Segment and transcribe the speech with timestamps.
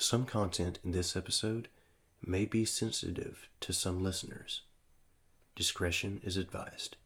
[0.00, 1.68] Some content in this episode
[2.24, 4.62] may be sensitive to some listeners.
[5.54, 6.96] Discretion is advised.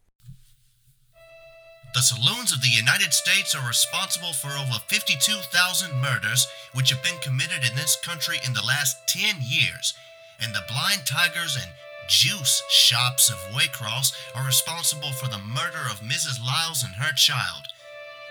[1.93, 7.19] The saloons of the United States are responsible for over 52,000 murders which have been
[7.19, 9.93] committed in this country in the last 10 years,
[10.41, 11.71] and the blind tigers and
[12.09, 16.39] juice shops of Waycross are responsible for the murder of Mrs.
[16.39, 17.67] Lyles and her child.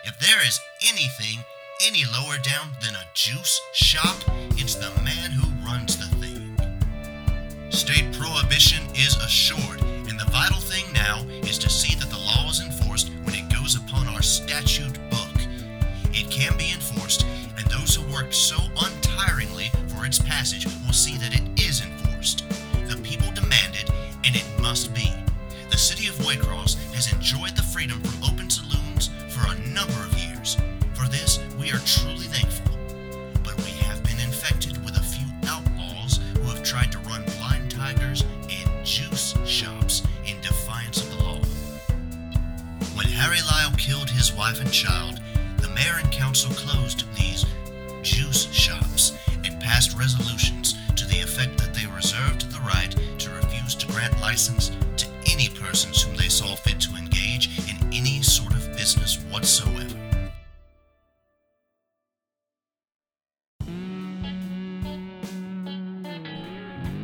[0.05, 0.57] If there is
[0.87, 1.43] anything
[1.81, 4.15] any lower down than a juice shop,
[4.51, 7.71] it's the man who runs the thing.
[7.71, 12.49] State prohibition is assured, and the vital thing now is to see that the law
[12.49, 15.35] is enforced when it goes upon our statute book.
[16.11, 17.25] It can be enforced,
[17.57, 18.92] and those who work so untiringly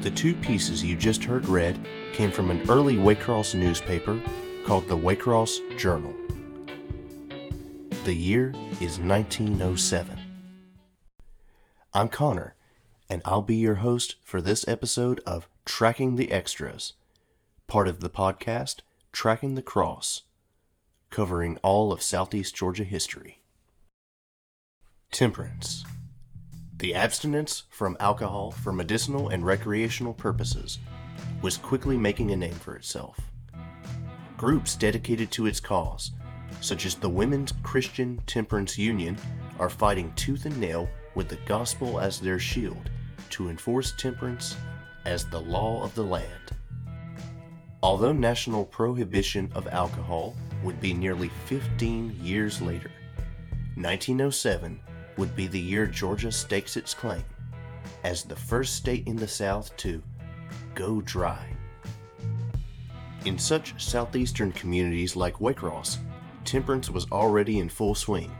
[0.01, 1.77] The two pieces you just heard read
[2.13, 4.17] came from an early Waycross newspaper
[4.65, 6.15] called the Waycross Journal.
[8.05, 10.17] The year is 1907.
[11.93, 12.55] I'm Connor,
[13.09, 16.93] and I'll be your host for this episode of Tracking the Xtras,
[17.67, 18.77] part of the podcast
[19.11, 20.21] Tracking the Cross,
[21.09, 23.41] covering all of Southeast Georgia history.
[25.11, 25.83] Temperance.
[26.79, 30.79] The abstinence from alcohol for medicinal and recreational purposes
[31.41, 33.19] was quickly making a name for itself.
[34.37, 36.11] Groups dedicated to its cause,
[36.61, 39.17] such as the Women's Christian Temperance Union,
[39.59, 42.89] are fighting tooth and nail with the gospel as their shield
[43.31, 44.55] to enforce temperance
[45.03, 46.55] as the law of the land.
[47.83, 50.33] Although national prohibition of alcohol
[50.63, 52.91] would be nearly 15 years later,
[53.75, 54.79] 1907
[55.19, 57.25] would be the year Georgia stakes its claim
[58.05, 60.01] as the first state in the South to
[60.73, 61.45] go dry.
[63.25, 65.97] In such southeastern communities like Waycross,
[66.45, 68.31] temperance was already in full swing.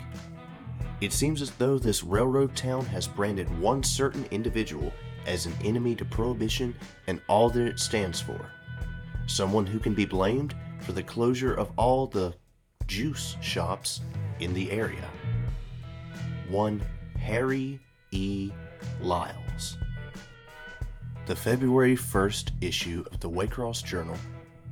[1.01, 4.93] It seems as though this railroad town has branded one certain individual
[5.25, 6.73] as an enemy to prohibition
[7.07, 8.49] and all that it stands for.
[9.27, 12.33] Someone who can be blamed for the closure of all the
[12.87, 13.99] juice shops
[14.39, 15.09] in the area
[16.49, 16.81] one
[17.17, 17.79] Harry
[18.11, 18.51] E.
[19.01, 19.77] Lyles.
[21.25, 24.17] The February 1st issue of the Waycross Journal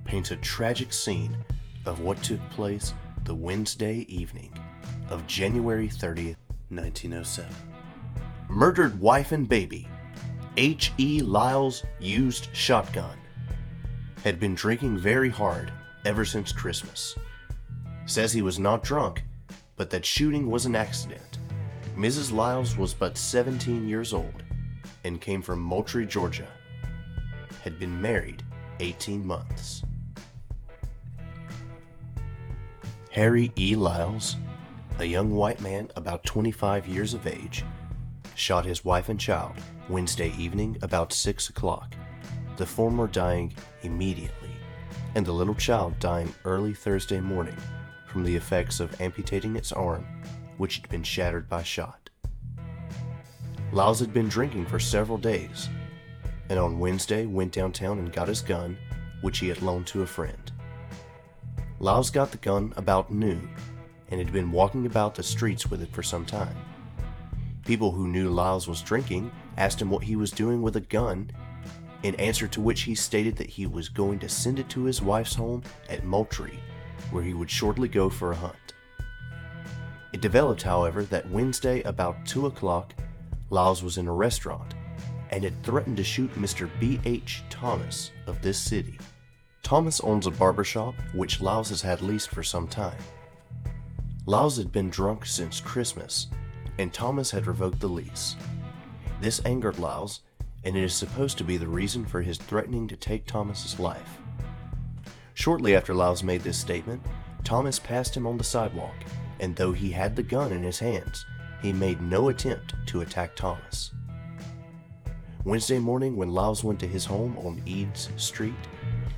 [0.06, 1.38] paints a tragic scene
[1.86, 2.94] of what took place
[3.26, 4.52] the Wednesday evening
[5.10, 6.38] of January 30th,
[6.70, 7.54] 1907.
[8.50, 9.88] Murdered wife and baby,
[10.56, 10.92] H.
[10.98, 11.22] E.
[11.22, 13.18] Lyles used shotgun.
[14.24, 15.72] Had been drinking very hard
[16.06, 17.16] ever since Christmas.
[18.06, 19.24] Says he was not drunk,
[19.76, 21.37] but that shooting was an accident.
[21.97, 22.31] Mrs.
[22.31, 24.44] Lyles was but 17 years old
[25.03, 26.47] and came from Moultrie, Georgia.
[27.63, 28.44] Had been married
[28.80, 29.81] 18 months.
[33.09, 33.75] Harry E.
[33.75, 34.36] Lyles,
[35.00, 37.66] a young white man about 25 years of age,
[38.36, 39.53] shot his wife and child
[39.90, 41.96] Wednesday evening about 6 o'clock,
[42.57, 44.52] the former dying immediately,
[45.16, 47.57] and the little child dying early Thursday morning
[48.06, 50.06] from the effects of amputating its arm
[50.57, 52.09] which had been shattered by shot.
[53.72, 55.69] Lyles had been drinking for several days,
[56.50, 58.78] and on Wednesday went downtown and got his gun,
[59.22, 60.51] which he had loaned to a friend.
[61.79, 63.50] Lyles got the gun about noon
[64.09, 66.56] and had been walking about the streets with it for some time.
[67.66, 71.30] People who knew Lyles was drinking asked him what he was doing with a gun,
[72.03, 75.01] in answer to which he stated that he was going to send it to his
[75.01, 76.60] wife's home at Moultrie,
[77.12, 78.67] where he would shortly go for a hunt.
[80.13, 82.94] It developed, however, that Wednesday about 2 o'clock,
[83.50, 84.74] Lyles was in a restaurant
[85.31, 86.69] and had threatened to shoot Mr.
[86.80, 87.00] B.
[87.06, 87.44] H.
[87.50, 88.98] Thomas of this city.
[89.63, 92.98] Thomas owns a barber shop which Lyles has had leased for some time.
[94.25, 96.27] Lyles had been drunk since Christmas,
[96.77, 98.38] and Thomas had revoked the lease.
[99.19, 100.21] This angered Lyles,
[100.63, 104.19] and it is supposed to be the reason for his threatening to take Thomas's life.
[105.33, 107.01] Shortly after Lyles made this statement,
[107.44, 108.95] Thomas passed him on the sidewalk
[109.39, 111.25] and though he had the gun in his hands,
[111.62, 113.92] he made no attempt to attack Thomas.
[115.44, 118.54] Wednesday morning, when Lyles went to his home on Eads Street,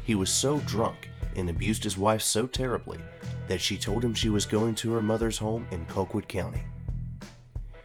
[0.03, 2.99] he was so drunk and abused his wife so terribly
[3.47, 6.63] that she told him she was going to her mother's home in Colquitt County.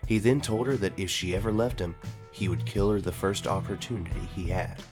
[0.06, 1.94] He then told her that if she ever left him,
[2.31, 4.82] he would kill her the first opportunity he had.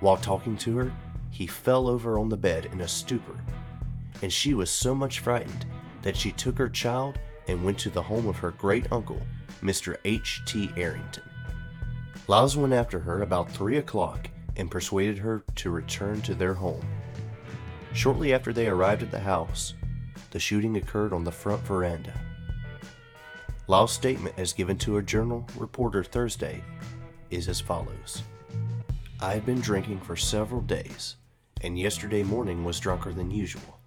[0.00, 0.92] While talking to her,
[1.30, 3.38] he fell over on the bed in a stupor,
[4.22, 5.66] and she was so much frightened
[6.08, 7.18] that she took her child
[7.48, 9.20] and went to the home of her great uncle,
[9.62, 9.98] Mr.
[10.06, 10.40] H.
[10.46, 10.70] T.
[10.74, 11.22] Arrington.
[12.28, 16.82] Lyles went after her about three o'clock and persuaded her to return to their home.
[17.92, 19.74] Shortly after they arrived at the house,
[20.30, 22.18] the shooting occurred on the front veranda.
[23.66, 26.64] Lyle's statement, as given to a journal reporter Thursday,
[27.28, 28.22] is as follows
[29.20, 31.16] I had been drinking for several days,
[31.60, 33.77] and yesterday morning was drunker than usual.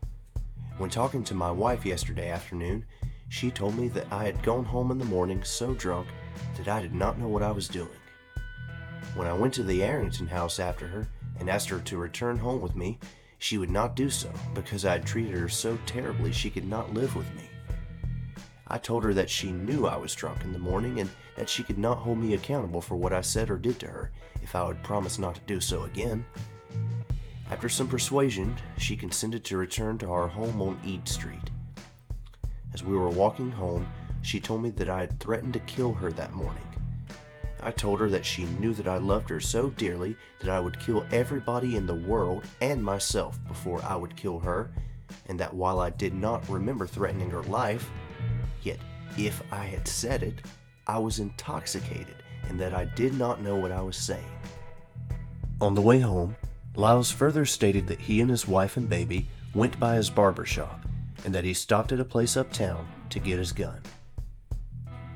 [0.82, 2.86] When talking to my wife yesterday afternoon,
[3.30, 6.08] she told me that I had gone home in the morning so drunk
[6.58, 8.00] that I did not know what I was doing.
[9.14, 11.08] When I went to the Arrington house after her
[11.40, 12.98] and asked her to return home with me,
[13.38, 16.96] she would not do so because I had treated her so terribly she could not
[16.96, 17.48] live with me.
[18.68, 21.62] I told her that she knew I was drunk in the morning and that she
[21.62, 24.12] could not hold me accountable for what I said or did to her
[24.42, 26.26] if I would promise not to do so again.
[27.52, 31.52] After some persuasion, she consented to return to our home on Ead Street.
[32.74, 33.86] As we were walking home,
[34.22, 36.64] she told me that I had threatened to kill her that morning.
[37.62, 40.80] I told her that she knew that I loved her so dearly that I would
[40.80, 44.72] kill everybody in the world and myself before I would kill her,
[45.28, 47.92] and that while I did not remember threatening her life,
[48.64, 48.80] yet
[49.18, 50.42] if I had said it,
[50.88, 52.16] I was intoxicated
[52.48, 54.40] and that I did not know what I was saying.
[55.60, 56.36] On the way home,
[56.76, 60.86] Lyles further stated that he and his wife and baby went by his barber shop
[61.26, 63.82] and that he stopped at a place uptown to get his gun.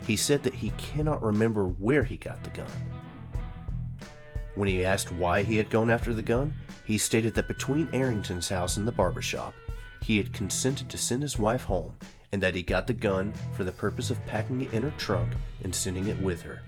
[0.06, 2.68] He said that he cannot remember where he got the gun.
[4.56, 6.54] When he asked why he had gone after the gun,
[6.86, 9.54] he stated that between Arrington's house and the barber shop,
[10.02, 11.94] he had consented to send his wife home
[12.32, 15.32] and that he got the gun for the purpose of packing it in her trunk
[15.64, 16.62] and sending it with her.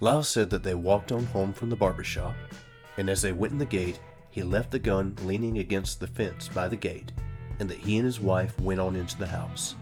[0.00, 2.34] Lyles said that they walked on home from the barber shop,
[2.96, 3.98] and as they went in the gate,
[4.30, 7.12] he left the gun leaning against the fence by the gate,
[7.58, 9.76] and that he and his wife went on into the house.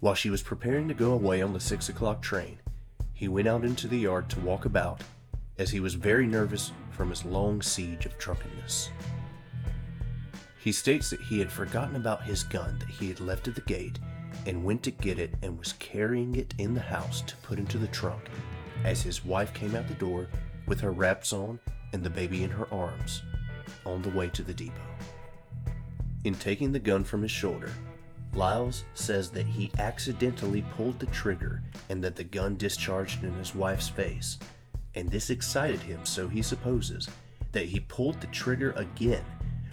[0.00, 2.58] While she was preparing to go away on the six o'clock train,
[3.12, 5.00] he went out into the yard to walk about,
[5.58, 8.90] as he was very nervous from his long siege of drunkenness.
[10.60, 13.60] He states that he had forgotten about his gun that he had left at the
[13.62, 13.98] gate
[14.46, 17.78] and went to get it and was carrying it in the house to put into
[17.78, 18.28] the trunk
[18.84, 20.28] as his wife came out the door
[20.66, 21.58] with her wraps on
[21.92, 23.22] and the baby in her arms
[23.84, 24.80] on the way to the depot.
[26.24, 27.70] In taking the gun from his shoulder,
[28.34, 33.54] Lyles says that he accidentally pulled the trigger and that the gun discharged in his
[33.54, 34.38] wife's face,
[34.94, 37.08] and this excited him, so he supposes,
[37.52, 39.24] that he pulled the trigger again,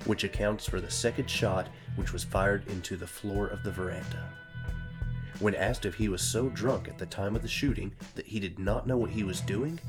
[0.06, 4.30] which accounts for the second shot which was fired into the floor of the veranda.
[5.40, 8.40] When asked if he was so drunk at the time of the shooting that he
[8.42, 9.80] did not know what he was doing,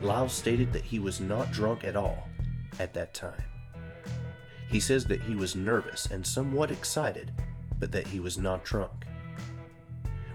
[0.00, 2.28] Lyles stated that he was not drunk at all
[2.78, 3.42] at that time.
[4.68, 7.32] He says that he was nervous and somewhat excited
[7.78, 9.06] but that he was not drunk.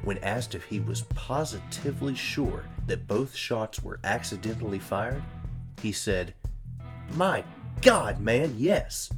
[0.03, 5.23] When asked if he was positively sure that both shots were accidentally fired,
[5.81, 6.33] he said,
[7.13, 7.43] My
[7.81, 9.11] God, man, yes.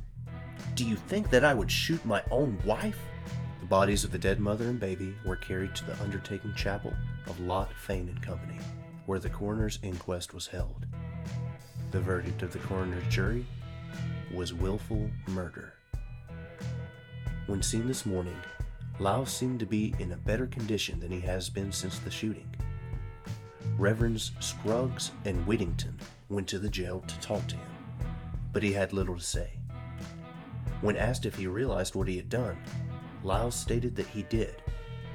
[0.75, 2.99] Do you think that I would shoot my own wife?
[3.59, 6.93] The bodies of the dead mother and baby were carried to the undertaking chapel
[7.27, 8.59] of Lot Fane and Company,
[9.05, 10.85] where the coroner's inquest was held.
[11.91, 13.45] The verdict of the coroner's jury
[14.33, 15.73] was willful murder.
[17.47, 18.37] When seen this morning,
[18.99, 22.47] Lyles seemed to be in a better condition than he has been since the shooting.
[23.77, 25.97] Reverends Scruggs and Whittington
[26.29, 27.67] went to the jail to talk to him,
[28.51, 29.49] but he had little to say.
[30.81, 32.57] When asked if he realized what he had done,
[33.23, 34.61] Lyle stated that he did,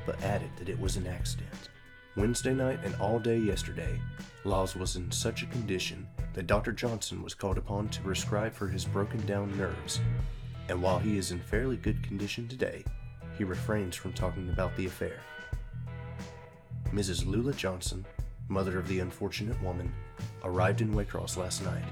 [0.07, 1.71] but added that it was an accident.
[2.19, 3.99] Wednesday night and all day yesterday,
[4.45, 6.73] Lyles was in such a condition that Dr.
[6.73, 10.01] Johnson was called upon to prescribe for his broken down nerves
[10.69, 12.85] and while he is in fairly good condition today,
[13.37, 15.21] he refrains from talking about the affair.
[16.93, 17.27] Mrs.
[17.27, 18.05] Lula Johnson,
[18.49, 19.93] mother of the unfortunate woman,
[20.45, 21.85] arrived in Waycross last night,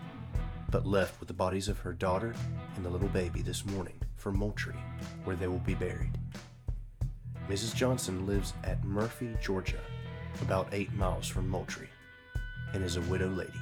[0.70, 2.34] but left with the bodies of her daughter
[2.76, 4.74] and the little baby this morning for Moultrie,
[5.24, 6.18] where they will be buried.
[7.48, 7.74] Mrs.
[7.74, 9.80] Johnson lives at Murphy, Georgia,
[10.42, 11.90] about eight miles from Moultrie,
[12.72, 13.60] and is a widow lady.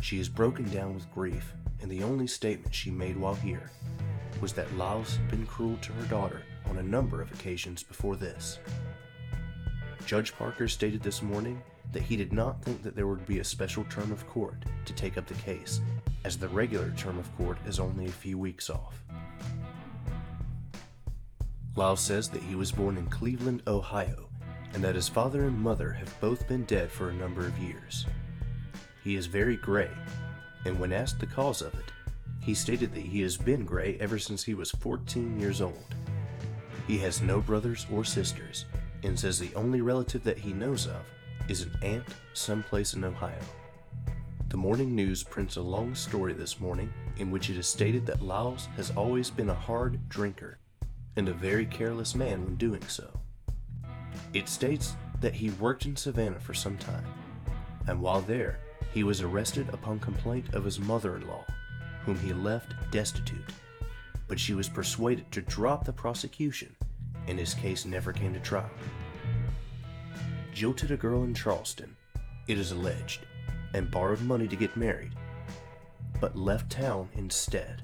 [0.00, 1.52] She is broken down with grief
[1.84, 3.70] and the only statement she made while here
[4.40, 8.16] was that Lyles had been cruel to her daughter on a number of occasions before
[8.16, 8.58] this.
[10.06, 11.62] Judge Parker stated this morning
[11.92, 14.94] that he did not think that there would be a special term of court to
[14.94, 15.82] take up the case,
[16.24, 19.04] as the regular term of court is only a few weeks off.
[21.76, 24.30] Lyles says that he was born in Cleveland, Ohio,
[24.74, 28.06] and that his father and mother have both been dead for a number of years.
[29.02, 29.90] He is very gray,
[30.64, 31.92] and when asked the cause of it,
[32.40, 35.94] he stated that he has been gray ever since he was 14 years old.
[36.86, 38.66] He has no brothers or sisters,
[39.02, 41.02] and says the only relative that he knows of
[41.48, 43.40] is an aunt someplace in Ohio.
[44.48, 48.22] The morning news prints a long story this morning in which it is stated that
[48.22, 50.58] Lyles has always been a hard drinker
[51.16, 53.20] and a very careless man when doing so.
[54.34, 57.06] It states that he worked in Savannah for some time,
[57.86, 58.58] and while there,
[58.92, 61.44] he was arrested upon complaint of his mother in law,
[62.04, 63.52] whom he left destitute,
[64.26, 66.74] but she was persuaded to drop the prosecution,
[67.28, 68.70] and his case never came to trial.
[70.52, 71.96] Jilted a girl in Charleston,
[72.48, 73.20] it is alleged,
[73.72, 75.12] and borrowed money to get married,
[76.20, 77.83] but left town instead.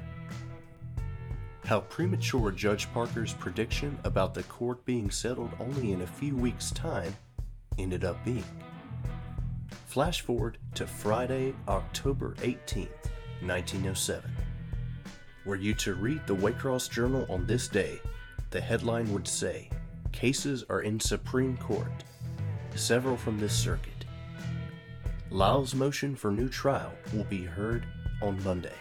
[1.70, 6.72] How premature Judge Parker's prediction about the court being settled only in a few weeks'
[6.72, 7.14] time
[7.78, 8.42] ended up being.
[9.86, 13.12] Flash forward to Friday, October 18th,
[13.42, 14.28] 1907.
[15.46, 18.00] Were you to read the Waycross Journal on this day,
[18.50, 19.70] the headline would say,
[20.10, 22.02] Cases are in Supreme Court,
[22.74, 24.06] several from this circuit.
[25.30, 27.86] Lyle's motion for new trial will be heard
[28.20, 28.74] on Monday.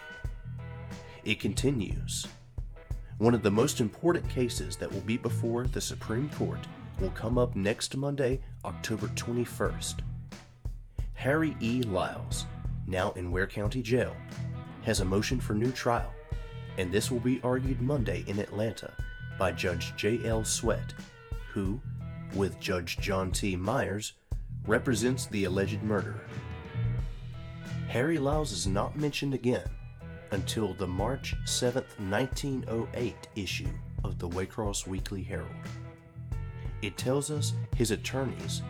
[1.23, 2.25] It continues.
[3.19, 6.65] One of the most important cases that will be before the Supreme Court
[7.01, 9.95] will come up next Monday, October 21st.
[11.15, 11.83] Harry E.
[11.83, 12.45] Lyles,
[12.87, 14.15] now in Ware County Jail,
[14.83, 16.13] has a motion for new trial,
[16.77, 18.93] and this will be argued Monday in Atlanta
[19.37, 20.21] by Judge J.
[20.25, 20.45] L.
[20.45, 20.93] Sweat,
[21.51, 21.81] who,
[22.35, 23.57] with Judge John T.
[23.57, 24.13] Myers,
[24.65, 26.23] represents the alleged murderer.
[27.89, 29.69] Harry Lyles is not mentioned again
[30.31, 33.69] until the March 7, 1908 issue
[34.03, 35.49] of the Waycross Weekly Herald.
[36.81, 38.61] It tells us his attorneys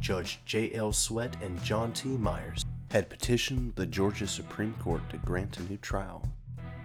[0.00, 0.72] Judge J.
[0.74, 0.92] L.
[0.92, 2.08] Sweat and John T.
[2.08, 6.26] Myers had petitioned the Georgia Supreme Court to grant a new trial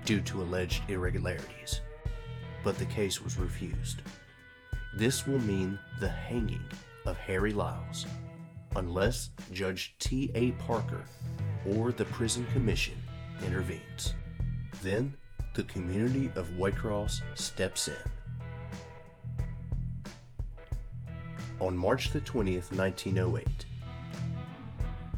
[0.03, 1.81] due to alleged irregularities,
[2.63, 4.01] but the case was refused.
[4.95, 6.63] This will mean the hanging
[7.05, 8.05] of Harry Lyles,
[8.75, 10.29] unless Judge T.
[10.35, 10.51] A.
[10.51, 11.03] Parker
[11.65, 12.95] or the Prison Commission
[13.43, 14.13] intervenes.
[14.81, 15.15] Then
[15.53, 17.95] the community of Waycross steps in.
[21.59, 23.47] on March the 20th, 1908.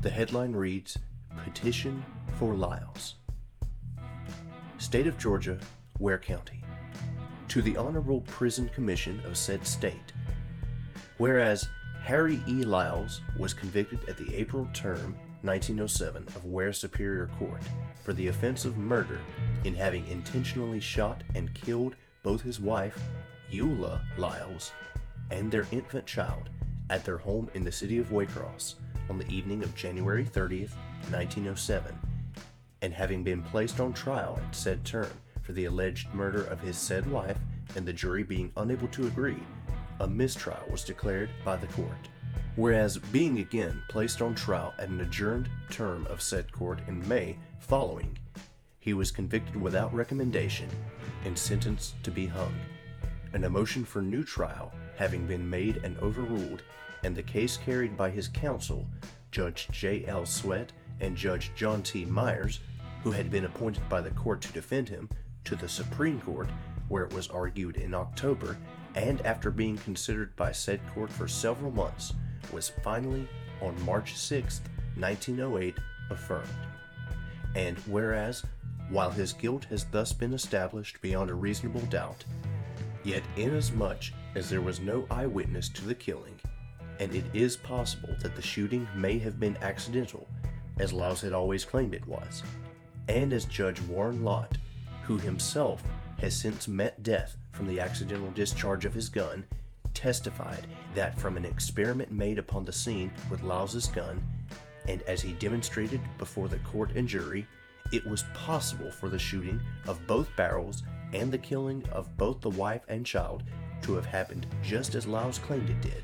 [0.02, 0.98] The headline reads
[1.44, 2.04] Petition
[2.38, 3.16] for Lyles.
[4.78, 5.60] State of Georgia,
[6.00, 6.64] Ware County.
[7.50, 10.14] To the Honorable Prison Commission of said state.
[11.18, 11.68] Whereas
[12.04, 12.64] Harry E.
[12.64, 17.62] Lyles was convicted at the April term 1907 of Ware Superior Court
[18.04, 19.20] for the offense of murder
[19.64, 23.00] in having intentionally shot and killed both his wife,
[23.52, 24.72] Eula Lyles,
[25.30, 26.50] and their infant child
[26.90, 28.76] at their home in the city of Waycross
[29.10, 30.74] on the evening of January 30th,
[31.12, 31.98] 1907,
[32.82, 36.78] and having been placed on trial at said term for the alleged murder of his
[36.78, 37.38] said wife
[37.76, 39.42] and the jury being unable to agree,
[40.00, 42.10] a mistrial was declared by the court.
[42.58, 47.38] Whereas being again placed on trial at an adjourned term of said court in May
[47.60, 48.18] following,
[48.80, 50.68] he was convicted without recommendation
[51.24, 52.56] and sentenced to be hung.
[53.34, 56.64] An motion for new trial having been made and overruled,
[57.04, 58.88] and the case carried by his counsel,
[59.30, 60.06] Judge J.
[60.08, 60.26] L.
[60.26, 62.06] Sweat and Judge John T.
[62.06, 62.62] Myers,
[63.04, 65.08] who had been appointed by the court to defend him,
[65.44, 66.50] to the Supreme Court,
[66.88, 68.58] where it was argued in October,
[68.96, 72.16] and after being considered by said court for several months,
[72.52, 73.28] was finally,
[73.62, 74.62] on March 6,
[74.98, 75.78] 1908,
[76.10, 76.48] affirmed.
[77.56, 78.44] And whereas,
[78.90, 82.24] while his guilt has thus been established beyond a reasonable doubt,
[83.04, 84.04] yet inasmuch
[84.36, 86.40] as there was no eyewitness to the killing,
[87.00, 90.28] and it is possible that the shooting may have been accidental,
[90.80, 92.44] as Lyles had always claimed it was,
[93.08, 94.58] and as Judge Warren Lott,
[95.04, 95.84] who himself
[96.20, 99.46] has since met death from the accidental discharge of his gun,
[99.98, 104.22] testified that from an experiment made upon the scene with Lyles's gun,
[104.88, 107.48] and as he demonstrated before the court and jury,
[107.92, 112.50] it was possible for the shooting of both barrels and the killing of both the
[112.52, 113.42] wife and child
[113.82, 116.04] to have happened just as Lyles claimed it did.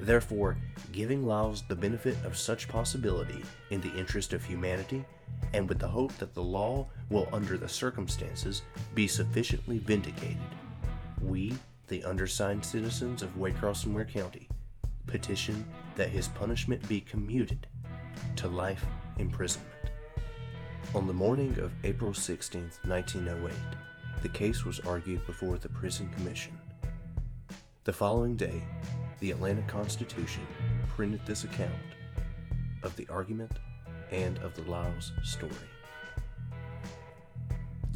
[0.00, 0.56] Therefore,
[0.90, 5.04] giving Lyles the benefit of such possibility in the interest of humanity,
[5.52, 8.62] and with the hope that the law will, under the circumstances,
[8.94, 10.38] be sufficiently vindicated,
[11.20, 11.54] we,
[11.88, 14.48] the undersigned citizens of Waycross and Ware County,
[15.06, 15.66] petition
[15.96, 17.66] that his punishment be commuted
[18.36, 18.84] to life
[19.18, 19.72] imprisonment.
[20.94, 23.54] On the morning of April 16, 1908,
[24.22, 26.58] the case was argued before the Prison Commission.
[27.84, 28.62] The following day,
[29.20, 30.46] the Atlanta Constitution
[30.88, 31.72] printed this account
[32.82, 33.52] of the argument
[34.10, 35.52] and of the Lyles story.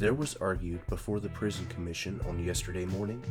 [0.03, 3.23] There was argued before the Prison Commission on yesterday morning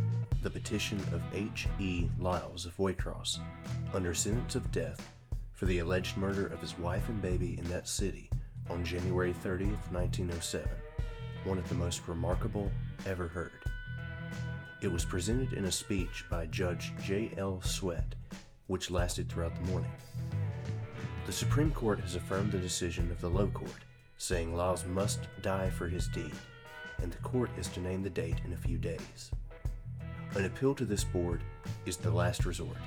[0.43, 1.69] the petition of H.
[1.79, 2.09] E.
[2.19, 3.41] Lyles of Waycross,
[3.93, 5.07] under sentence of death
[5.53, 8.31] for the alleged murder of his wife and baby in that city
[8.71, 10.67] on January 30, 1907,
[11.45, 12.73] one of the most remarkable
[13.05, 13.53] ever heard.
[14.81, 17.33] It was presented in a speech by Judge J.
[17.37, 17.61] L.
[17.61, 18.15] Sweat,
[18.69, 19.93] which lasted throughout the morning.
[21.27, 23.85] The Supreme Court has affirmed the decision of the low court,
[24.17, 26.33] saying Lyles must die for his deed,
[27.03, 29.31] and the court is to name the date in a few days.
[30.35, 31.43] An appeal to this board
[31.85, 32.79] is the last resort,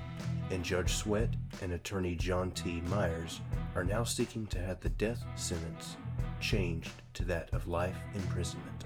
[0.50, 1.30] and Judge Sweat
[1.62, 2.82] and attorney John T.
[2.88, 3.42] Myers
[3.76, 5.98] are now seeking to have the death sentence
[6.40, 8.86] changed to that of life imprisonment.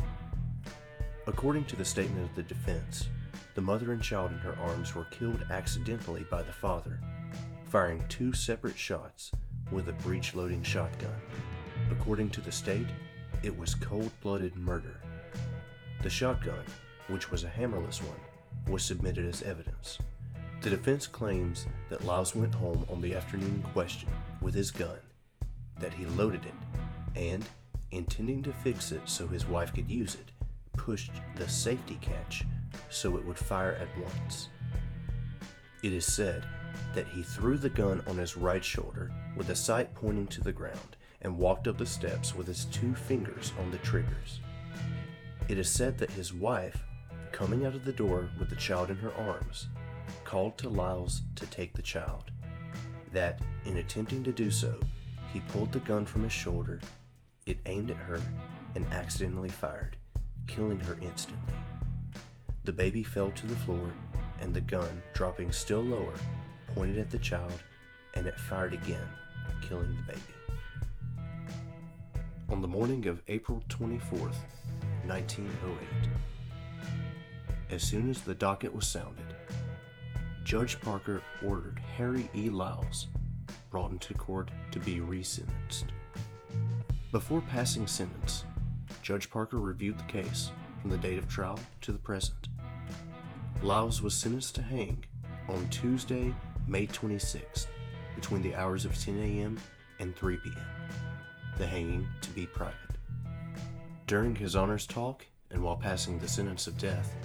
[1.27, 3.07] According to the statement of the defense,
[3.55, 6.99] the mother and child in her arms were killed accidentally by the father,
[7.65, 9.31] firing two separate shots
[9.71, 11.15] with a breech loading shotgun.
[11.91, 12.87] According to the state,
[13.43, 14.99] it was cold blooded murder.
[16.01, 16.63] The shotgun,
[17.07, 18.19] which was a hammerless one,
[18.71, 19.97] was submitted as evidence.
[20.61, 24.09] The defense claims that Lyles went home on the afternoon in question
[24.41, 24.99] with his gun,
[25.79, 26.53] that he loaded it,
[27.15, 27.45] and,
[27.91, 30.31] intending to fix it so his wife could use it,
[30.73, 32.45] pushed the safety catch
[32.89, 34.47] so it would fire at once.
[35.83, 36.45] It is said
[36.95, 40.51] that he threw the gun on his right shoulder with the sight pointing to the
[40.51, 44.39] ground and walked up the steps with his two fingers on the triggers.
[45.49, 46.83] It is said that his wife
[47.31, 49.67] coming out of the door with the child in her arms,
[50.23, 52.25] called to Lyles to take the child.
[53.13, 54.79] That, in attempting to do so,
[55.33, 56.79] he pulled the gun from his shoulder,
[57.47, 58.21] it aimed at her,
[58.75, 59.97] and accidentally fired,
[60.45, 61.55] killing her instantly.
[62.65, 63.91] The baby fell to the floor,
[64.41, 66.13] and the gun, dropping still lower,
[66.75, 67.63] pointed at the child,
[68.13, 69.09] and it fired again,
[69.67, 70.21] killing the baby.
[72.49, 74.35] On the morning of April 24th,
[75.09, 76.09] 1908,
[77.71, 79.25] as soon as the docket was sounded,
[80.43, 82.49] Judge Parker ordered Harry E.
[82.49, 83.07] Lyles
[83.71, 85.85] brought into court to be resentenced.
[87.11, 88.45] Before passing sentence,
[89.01, 92.47] Judge Parker reviewed the case from the date of trial to the present.
[93.63, 95.03] Lyles was sentenced to hang
[95.47, 96.35] on Tuesday,
[96.67, 97.65] May 26th,
[98.15, 99.59] between the hours of 10 a.m.
[99.99, 100.65] and 3 p.m.,
[101.57, 102.88] the hanging to be private.
[104.09, 107.15] During his honors talk and while passing the sentence of death,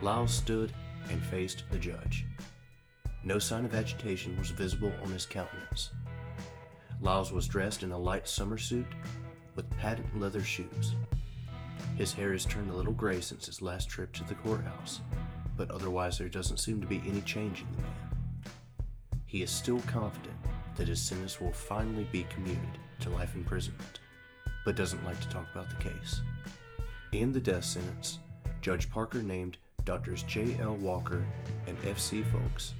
[0.00, 0.72] Lyles stood
[1.10, 2.24] and faced the judge.
[3.24, 5.90] No sign of agitation was visible on his countenance.
[7.02, 8.86] Lyles was dressed in a light summer suit
[9.54, 10.94] with patent leather shoes.
[11.94, 15.02] His hair has turned a little gray since his last trip to the courthouse,
[15.58, 18.54] but otherwise there doesn't seem to be any change in the man.
[19.26, 20.38] He is still confident
[20.76, 24.00] that his sentence will finally be commuted to life imprisonment,
[24.64, 26.20] but doesn't like to talk about the case.
[27.12, 28.18] In the death sentence,
[28.60, 30.56] Judge Parker named Doctors J.
[30.60, 30.76] L.
[30.76, 31.24] Walker
[31.66, 31.98] and F.
[31.98, 32.22] C.
[32.22, 32.74] Folks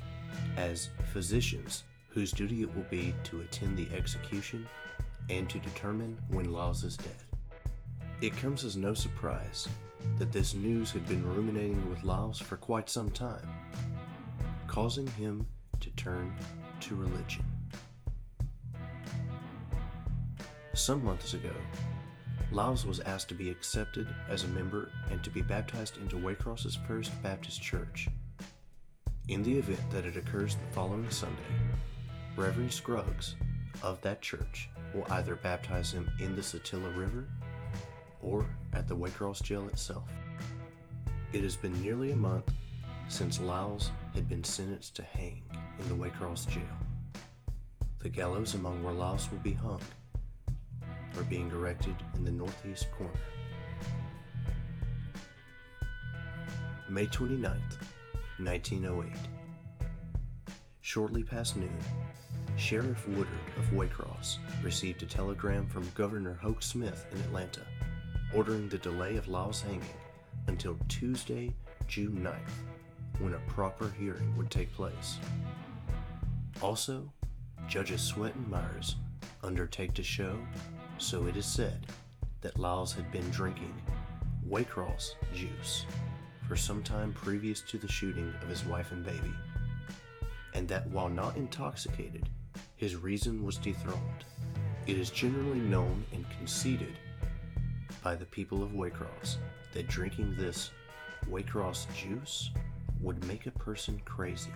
[0.56, 4.66] as physicians whose duty it will be to attend the execution
[5.30, 7.08] and to determine when Lyles is dead.
[8.20, 9.68] It comes as no surprise
[10.18, 13.48] that this news had been ruminating with Lyles for quite some time,
[14.66, 15.46] causing him
[15.80, 16.32] to turn
[16.80, 17.44] to religion.
[20.74, 21.52] Some months ago,
[22.50, 26.74] Lyles was asked to be accepted as a member and to be baptized into Waycross's
[26.74, 28.08] First Baptist Church.
[29.28, 31.38] In the event that it occurs the following Sunday,
[32.36, 33.36] Reverend Scruggs
[33.84, 37.28] of that church will either baptize him in the Satilla River
[38.20, 40.10] or at the Waycross jail itself.
[41.32, 42.52] It has been nearly a month
[43.06, 45.40] since Lyles had been sentenced to hang
[45.78, 46.62] in the Waycross jail.
[48.00, 49.80] The gallows among where Lyles will be hung
[51.18, 53.12] are being erected in the northeast corner.
[56.88, 57.78] May 29th,
[58.38, 59.12] 1908.
[60.80, 61.78] Shortly past noon,
[62.56, 67.62] Sheriff Woodard of Waycross received a telegram from Governor Hoke Smith in Atlanta
[68.34, 69.82] ordering the delay of Lyles' hanging
[70.48, 71.54] until Tuesday,
[71.86, 75.18] June 9th, when a proper hearing would take place.
[76.60, 77.10] Also,
[77.68, 78.96] Judges Sweat and Myers
[79.42, 80.36] undertake to show
[81.04, 81.86] so it is said
[82.40, 83.74] that Lyles had been drinking
[84.48, 85.84] Waycross juice
[86.48, 89.34] for some time previous to the shooting of his wife and baby,
[90.54, 92.30] and that while not intoxicated,
[92.76, 94.24] his reason was dethroned.
[94.86, 96.98] It is generally known and conceded
[98.02, 99.36] by the people of Waycross
[99.74, 100.70] that drinking this
[101.30, 102.50] Waycross juice
[103.02, 104.52] would make a person crazy.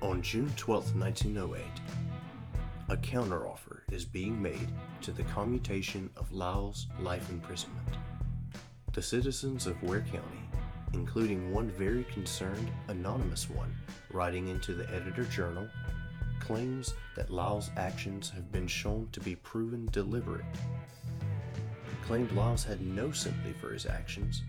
[0.00, 1.62] On June 12, 1908,
[2.88, 4.68] a counteroffer is being made
[5.00, 7.88] to the commutation of Lyle's life imprisonment.
[8.92, 10.42] The citizens of Ware County,
[10.92, 13.74] including one very concerned anonymous one
[14.12, 15.68] writing into the editor journal,
[16.40, 20.44] claims that Lyle's actions have been shown to be proven deliberate.
[22.04, 24.42] Claimed Lyles had no sympathy for his actions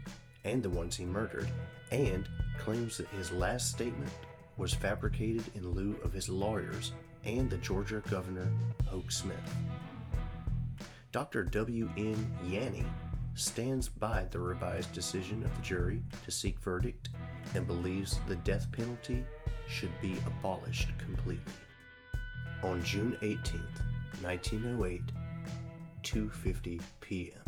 [0.44, 1.50] and the ones he murdered,
[1.92, 2.28] and
[2.60, 4.12] claims that his last statement
[4.58, 6.92] was fabricated in lieu of his lawyers
[7.26, 8.48] and the Georgia Governor
[8.86, 9.38] Hoke Smith.
[11.12, 11.44] Dr.
[11.44, 11.90] W.
[11.96, 12.36] N.
[12.46, 12.86] Yanny
[13.36, 17.10] stands by the revised decision of the jury to seek verdict
[17.56, 19.24] and believes the death penalty
[19.68, 21.54] should be abolished completely.
[22.64, 23.62] On June 18,
[24.22, 25.02] 1908,
[26.04, 27.40] 2:50 p.m.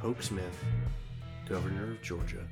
[0.00, 0.64] Hoke Smith,
[1.48, 2.46] governor of Georgia,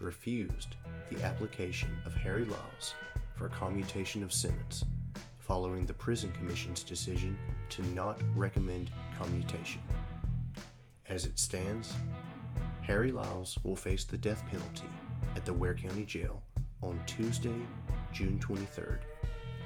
[0.00, 0.76] refused
[1.10, 2.94] the application of Harry Lyles
[3.42, 4.84] for commutation of sentence
[5.40, 7.36] following the Prison Commission's decision
[7.70, 9.82] to not recommend commutation.
[11.08, 11.92] As it stands,
[12.82, 14.86] Harry Lyles will face the death penalty
[15.34, 16.40] at the Ware County Jail
[16.82, 17.60] on Tuesday,
[18.12, 18.98] June 23rd,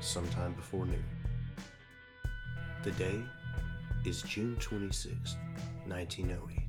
[0.01, 1.05] sometime before noon.
[2.83, 3.21] The day
[4.07, 5.37] is June 26,
[5.87, 6.61] 1908.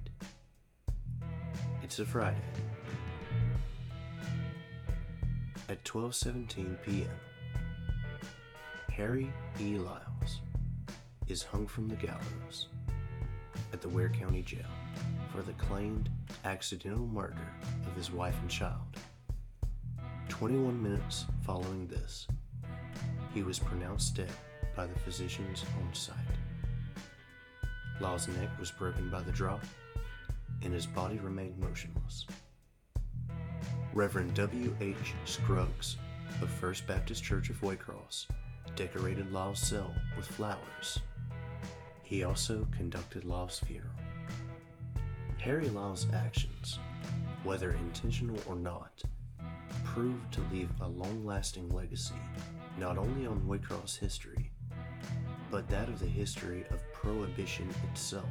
[1.82, 2.67] It's a Friday.
[5.70, 7.10] At 12:17 p.m.,
[8.90, 9.78] Harry E.
[9.78, 10.40] Lyles
[11.28, 12.70] is hung from the gallows
[13.74, 14.62] at the Ware County Jail
[15.30, 16.10] for the claimed
[16.46, 17.52] accidental murder
[17.86, 18.98] of his wife and child.
[20.30, 22.28] 21 minutes following this,
[23.34, 24.32] he was pronounced dead
[24.74, 26.16] by the physicians on site.
[28.00, 29.66] Lyle's neck was broken by the drop,
[30.62, 32.26] and his body remained motionless.
[33.98, 34.76] Reverend W.
[34.80, 35.16] H.
[35.26, 35.98] Scruggs
[36.44, 38.28] of First Baptist Church of Waycross
[38.76, 41.00] decorated Lyles' cell with flowers.
[42.04, 43.96] He also conducted Lyles' funeral.
[45.40, 46.78] Harry Lyles' actions,
[47.44, 49.02] whether intentional or not,
[49.84, 52.22] proved to leave a long lasting legacy
[52.78, 54.52] not only on Waycross history,
[55.50, 58.30] but that of the history of Prohibition itself.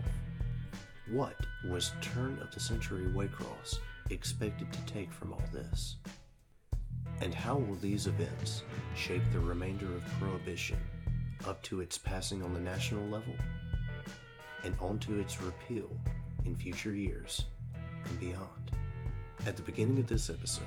[1.10, 1.34] What
[1.68, 5.96] was turn of the century Waycross expected to take from all this?
[7.20, 8.62] And how will these events
[8.94, 10.78] shape the remainder of Prohibition
[11.46, 13.34] up to its passing on the national level
[14.64, 15.90] and onto its repeal
[16.44, 18.70] in future years and beyond?
[19.46, 20.64] At the beginning of this episode,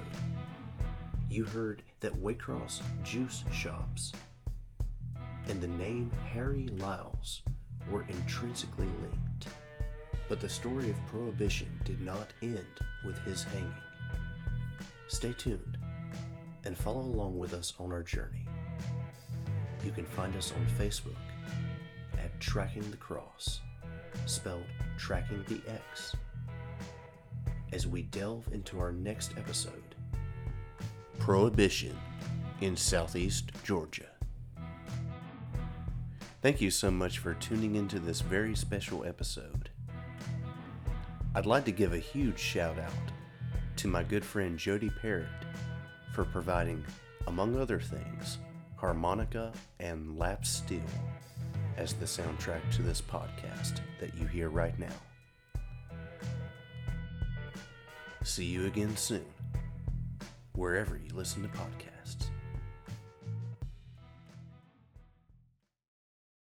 [1.29, 4.13] you heard that Waycross juice shops
[5.47, 7.41] and the name Harry Lyles
[7.89, 9.28] were intrinsically linked.
[10.29, 12.65] But the story of Prohibition did not end
[13.03, 13.73] with his hanging.
[15.07, 15.77] Stay tuned
[16.65, 18.45] and follow along with us on our journey.
[19.83, 21.15] You can find us on Facebook
[22.19, 23.61] at Tracking the Cross,
[24.27, 24.65] spelled
[24.97, 26.15] Tracking the X,
[27.73, 29.95] as we delve into our next episode
[31.17, 31.97] Prohibition
[32.61, 34.09] in Southeast Georgia.
[36.41, 39.68] Thank you so much for tuning into this very special episode.
[41.39, 42.91] I'd like to give a huge shout out
[43.77, 45.29] to my good friend Jody Parrott
[46.11, 46.83] for providing,
[47.27, 48.39] among other things,
[48.75, 50.83] harmonica and lap steel
[51.77, 54.87] as the soundtrack to this podcast that you hear right now.
[58.25, 59.23] See you again soon,
[60.55, 61.98] wherever you listen to podcasts.